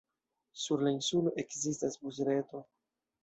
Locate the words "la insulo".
0.87-1.33